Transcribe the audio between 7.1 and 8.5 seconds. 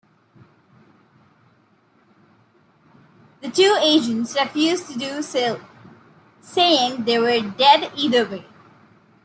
were dead either way.